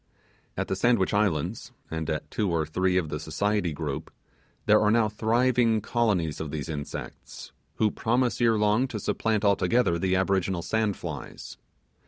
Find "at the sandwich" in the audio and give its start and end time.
0.57-1.13